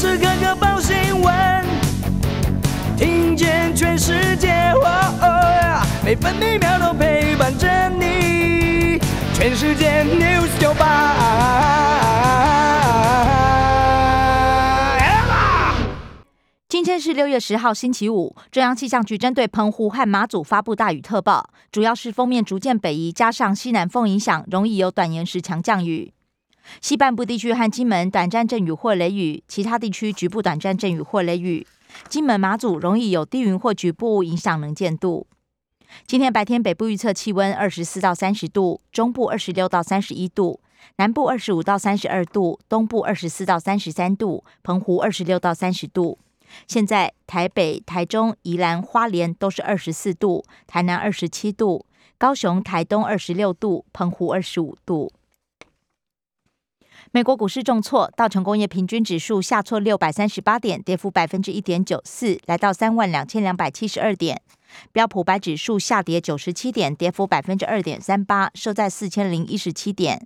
[0.00, 1.62] 时刻刻报新闻，
[2.96, 4.72] 听见全世界，
[6.02, 8.98] 每分每秒都陪伴着你。
[9.34, 11.14] 全世界 news 九八。
[16.66, 18.34] 今天是六月十号，星期五。
[18.50, 26.14] 中央气象局针对澎湖和马祖发布大雨特报，主要是锋面逐渐北移，加上西南风影响，容易有短延时强降雨。
[26.80, 31.66] 西半部地区和金门短暂阵雨或雷雨，其他地区局部短暂阵雨或雷雨。
[32.08, 35.26] 金门、马祖容易有低云或局部影响能见度。
[36.06, 40.60] 今天白天北部预测气温二十四到三十度，中部二十六到三十一度，
[40.96, 46.18] 南部二十五到三十二度，东部二十四到三十三度，澎湖二十六到三十度。
[46.68, 51.84] 现在台北、台中、宜兰花莲都是二十四度，台南二十七度，
[52.16, 55.12] 高雄、台东二十六度，澎湖二十五度。
[57.12, 64.40] 美国股市重挫，道琼工业平均指数下挫六百三十八点，跌幅百分之一点九四，来到三万两千两百七十二点。
[64.92, 70.24] 标普白指数下跌九十七点，跌幅百分之二点三八，收在四千零一十七点。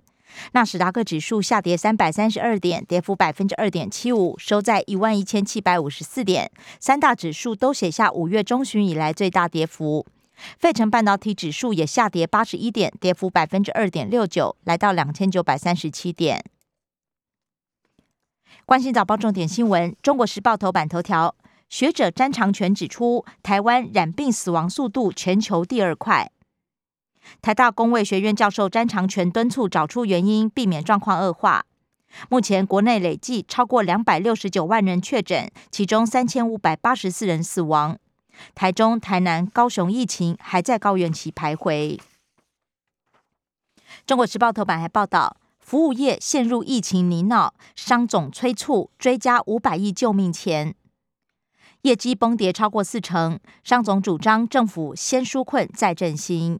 [0.51, 6.51] 纳斯达克指数下跌三百三十二点，跌幅百分之二点七五，收在一万一千七百五十四点。
[6.79, 10.05] 三大指数都写下五月中旬以来最大跌幅。
[10.59, 16.45] 费城半导体指数也下跌八十一点，跌幅百分之二点六九，来到两千九百三十七点。
[18.63, 21.35] 关心早报重点新闻，《中国时报》头版头条：
[21.69, 26.31] 学者詹长全指出，台湾染病死亡速度全球第二快。
[27.41, 31.65] 台大公卫学院教授詹长全敦促找出原因，避免状况恶化。
[32.29, 37.97] 目前国内累计超过两百六十九万人确诊，其中三千五百八十四人死亡。
[38.53, 41.97] 台中、台南、高雄疫情还在高原期徘徊。
[44.07, 45.37] 《中国时报》头版还报道。
[45.65, 50.75] 服务业陷入疫情泥淖，商总催促追加五百亿救命钱，
[51.81, 53.39] 业绩崩跌超过四成。
[53.63, 56.59] 商总主张政府先纾困再振兴。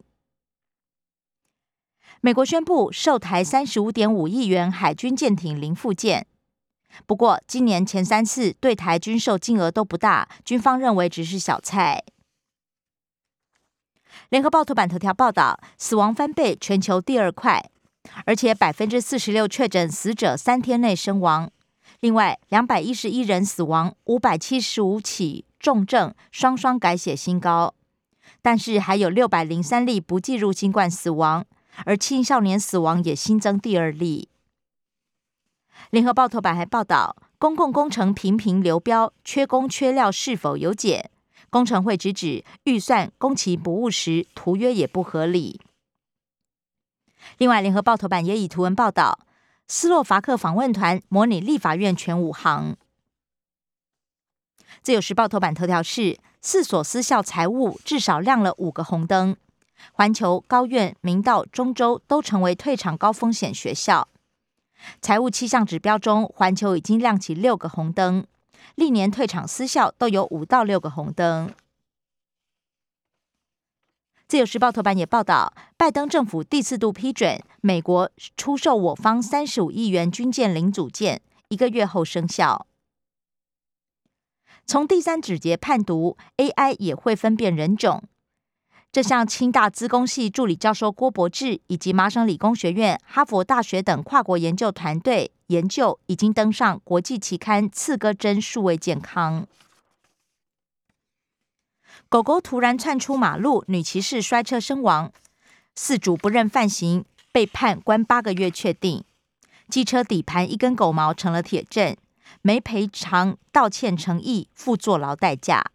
[2.20, 6.26] 美国宣布售台三十五点五亿元海军舰艇零附件，
[7.06, 12.04] 不过今年前三次对台军售金额都不大，军方认为只是小菜。
[14.30, 17.70] 联合报头版头条报道，死亡翻倍，全球第二快。
[18.26, 21.52] 而且百分之四十六确诊死者三天内身亡，
[22.00, 27.74] 另外两百一十一人死亡，五百七十五起重症，双双改写新高。
[28.42, 31.46] 但是还有六百零三例不计入新冠死亡，
[31.86, 34.30] 而青少年死亡也新增第二例。
[35.92, 41.10] 联合报头版还报道，公共工程频频流标，缺工缺料是否有解？
[41.50, 45.62] 工程会直指预算工期不务实，图约也不合理。
[47.38, 49.20] 另外，联合报头版也以图文报道，
[49.68, 52.78] 斯洛伐克访问团模拟立法院全武行。
[54.82, 59.36] 自由时报头版头条是四所私校财务至少亮了五个红灯，
[59.92, 64.08] 环球、高院、明道、中州都成为退场高风险学校。
[65.02, 68.26] 财务七项指标中，环球已经亮起六个红灯，
[68.76, 71.52] 历年退场私校都有五到六个红灯。
[74.28, 82.66] 自由时报头版也报道，拜登政府第四度批准美国出售我方三十五亿元军舰零组件，一个月后生效。
[84.66, 88.04] 从第三指节判读，AI 也会分辨人种。
[88.92, 99.44] 这项清大资工系助理教授郭博志以及麻省理工学院、哈佛大学等跨国研究团队研究，已经登上国际期刊《刺哥真数位健康》。
[102.08, 105.12] 狗狗突然窜出马路，女骑士摔车身亡，
[105.76, 108.50] 四主不认犯行，被判关八个月。
[108.52, 109.04] 确定
[109.68, 111.98] 机车底盘一根狗毛成了铁证，
[112.42, 115.72] 没赔偿道歉诚意，付坐牢代价。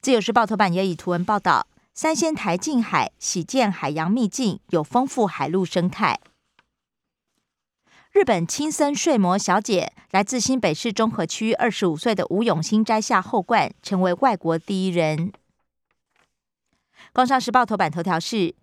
[0.00, 6.18] 自由时报头版也以图文报道：三仙台近海，喜见海洋秘境，有丰富海陆生态。
[8.14, 15.32] 日本青森睡魔小姐来自新北市中和区，二十五岁的吴永新摘下后冠，成为外国第一人。
[17.12, 18.54] 工商时报头版头条是：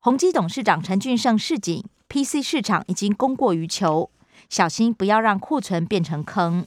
[0.00, 4.10] 宏基董事长陈俊盛示警，PC 市场已经供过于求，
[4.48, 6.66] 小心不要让库存变成坑。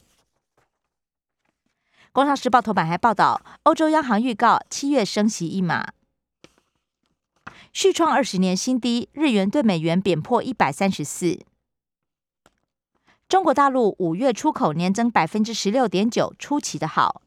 [2.14, 5.92] 工商时报头版还报道，欧洲央行预告七月升息一码，
[7.74, 11.42] 续创二十年新低，日元对美元贬破一百三十四。
[13.28, 17.22] 中国大陆五月出口年增百分之十六点九，出奇的好。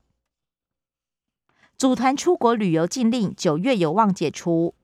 [1.76, 4.74] 组团出国旅游禁令九月有望解除。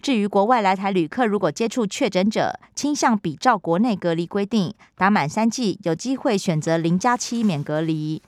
[0.00, 8.22] 至于国外来台旅客，如果接触确诊者，倾向比照国内隔离规定，打满三剂有机会选择零加七免隔离。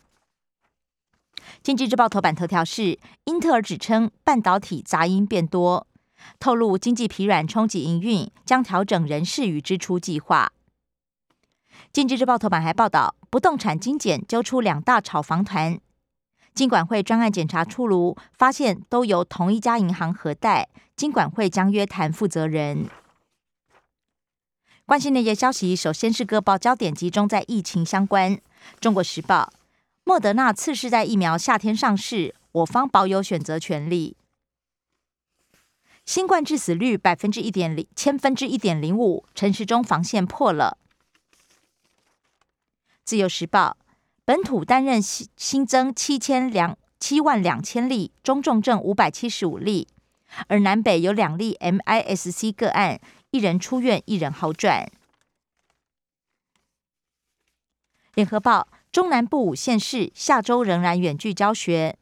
[1.63, 5.87] 经济日报头版头条是英特尔指称半导体杂音变多，
[6.41, 10.53] 透露经济疲软冲击营运，将调整人事与支出计划。
[11.93, 15.81] 经济日报头版还报道，不动产精简揪出两大炒房团。
[16.55, 22.89] 金管会专案检查出炉，发现都由同一家银行核贷，金管会将约谈负责人。
[24.87, 28.39] 关心内页消息，首先是各报焦点集中在疫情相关。
[28.79, 29.53] 中国时报，
[30.05, 34.17] 莫德纳次世代疫苗夏天上市，我方保有选择权利。
[36.07, 40.79] 新冠致死率百分之一点零千分之一点零五，陈时中防线破了。
[43.11, 43.77] 自由时报。
[44.25, 49.89] 本土担任新新增七千两七万两千例中重症五百七十五例，
[50.47, 53.01] 而南北有两例 MIS-C 个案，
[53.33, 54.89] 一人出院，一人好转。
[58.15, 61.99] 联合报中南部五县市下周仍然远距教学，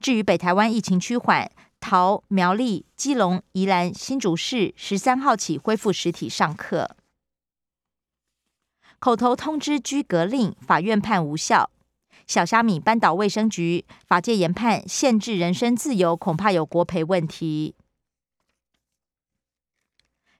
[0.00, 1.48] 至于北台湾疫情趋缓，
[1.78, 6.96] 桃苗栗基隆宜兰新竹市十三号起恢复实体上课。
[9.02, 11.70] 口头通知居隔令，法院判无效。
[12.28, 17.74] 小虾米扳倒卫生局，法界研判限制人身自由，恐怕有国赔问题。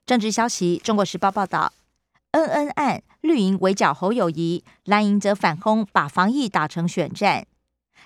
[0.05, 1.73] 政治消息：中国时报报道，
[2.31, 7.45] 恩恩案绿营围剿侯友谊，蓝营则反攻把防疫打成选战。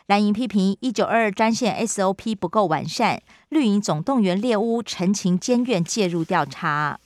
[0.08, 7.00] 蓝营批评一九二二专线 SOP 不够完善，绿营总动员猎巫陈情监院介入调查。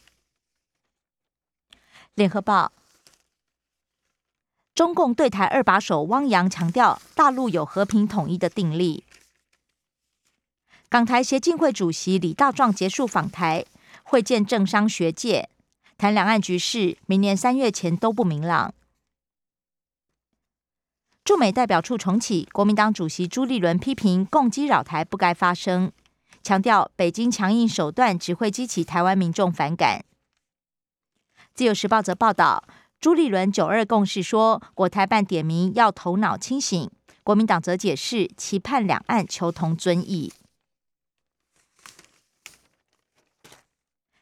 [2.16, 2.72] 联合报。
[4.82, 9.04] 中共对台二把手汪洋强调，大陆有和平统一的定力。
[10.90, 13.64] 港台协进会主席李大壮结束访台，
[14.02, 15.50] 会见政商学界，
[16.00, 18.74] 谈两岸局势，明年三月前都不明朗。
[21.24, 25.92] 驻美代表处重启，国民党主席朱立伦批评共机扰台不该发生，
[26.42, 30.04] 强调北京强硬手段只会激起台湾民众反感。
[31.54, 32.64] 自由时报则报道。
[33.02, 36.88] 朱立伦九二共识说，国台办点名要头脑清醒。
[37.24, 40.32] 国民党则解释，期盼两岸求同尊异。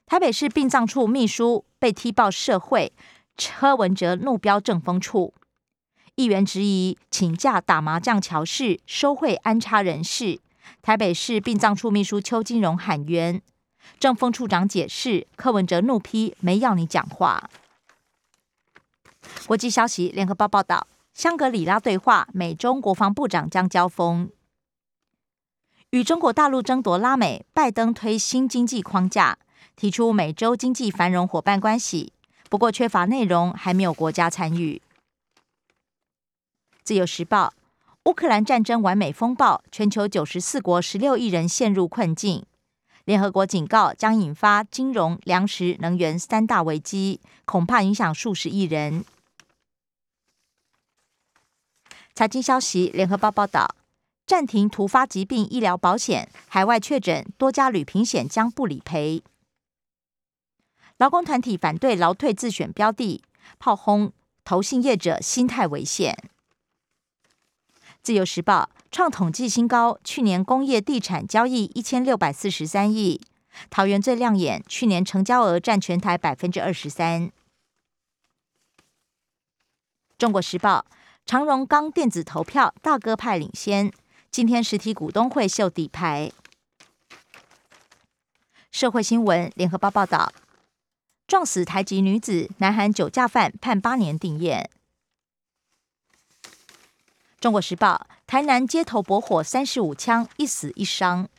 [0.06, 2.94] 台北市殡葬处秘书被踢爆社会，
[3.36, 5.34] 柯文哲怒飙政风处，
[6.16, 10.40] 议员质疑请假打麻将乔事，收贿安插人事。
[10.82, 13.42] 台北市殡葬处秘书邱金荣喊冤，
[14.00, 17.50] 政风处长解释，柯文哲怒批没要你讲话。
[19.46, 24.30] 国际消息：联合报报道，香格里拉对话，美中国防部长将交锋。
[25.92, 29.40] 与中国大陆争夺拉美，拜登推新经济框架，
[29.76, 32.14] 提出美洲经济繁荣伙伴关系，
[32.48, 34.82] 不过缺乏内容，还没有国家参与。
[36.84, 37.54] 自由时报：
[38.06, 42.46] 乌克兰战争完美风暴，全球九十四国十六亿人陷入困境。
[43.06, 49.04] 联合国警告，将引发金融、粮食、能源三大危机，恐怕影响数十亿人。
[52.20, 53.78] 财经消息：联合报报道，
[54.28, 59.24] 暂停突发疾病医疗保险，海外确诊多家旅平险将不理赔。
[60.98, 63.24] 劳工团体反对劳退自选标的，
[63.58, 64.12] 炮轰
[64.44, 66.30] 投信业者心态危险。
[68.04, 73.22] 自由时报创统计新高，去年工业地产交易一千六百四十三亿，
[73.70, 77.32] 桃园最亮眼，去年成交额占全台百分之二十三。
[80.18, 80.86] 中国时报
[81.30, 83.94] 长荣钢电子投票大哥派领先，
[84.32, 86.32] 今天实体股东会秀底牌。
[88.72, 90.34] 社会新闻联合报报道，
[91.28, 94.66] 撞死台籍女子，南韩酒驾犯判八年定谳。
[97.40, 101.30] 中国时报：台南街头搏火，三十五枪，一死一伤。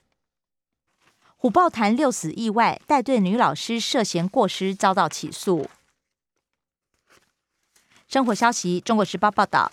[1.36, 5.68] 虎豹潭六死意外，带队女老师涉嫌过失遭到起诉。
[8.06, 9.70] 生活消息：中国时报报道，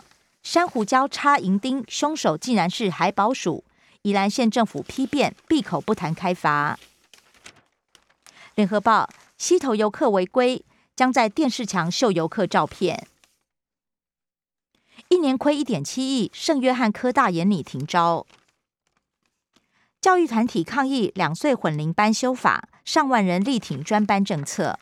[0.49, 3.65] 珊瑚礁插银钉，凶手竟然是海保署。
[4.03, 6.79] 宜兰县政府批辩，闭口不谈开发。
[8.55, 10.63] 联合报：溪头游客违规，
[10.95, 13.09] 将在电视墙秀游客照片。
[15.09, 18.25] 一年亏一点七亿，圣约翰科大严拟停招。
[19.99, 24.79] 教育团体抗议两岁混龄班修法，上万人力挺专班政策。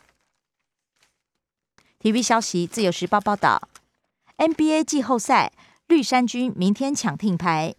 [2.00, 3.68] TV 消息，自由时报报道
[4.38, 5.52] ，NBA 季后赛，
[5.88, 7.76] 绿衫军明天抢听牌。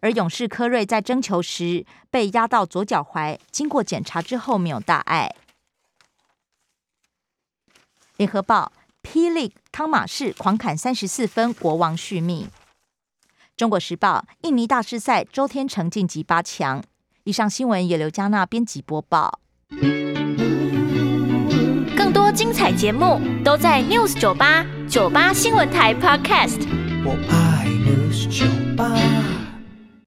[0.00, 5.34] 而勇士科瑞在争球时被压到左脚踝，经过检查之后没有大碍。
[8.16, 12.48] 联合报霹雳汤马士狂砍三十四分，国王续命。
[13.56, 16.82] 中国时报印尼大师赛，周天成晋级八强。
[17.24, 19.40] 以上新闻由刘嘉娜编辑播报。
[21.96, 26.66] 更多精彩节目都在 News 九八酒吧新闻台 Podcast。
[27.04, 29.37] 我爱 News 酒吧。